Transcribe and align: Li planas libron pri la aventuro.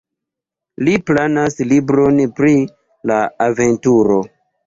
Li 0.87 0.93
planas 1.09 1.57
libron 1.73 2.17
pri 2.39 2.51
la 3.13 3.19
aventuro. 3.49 4.19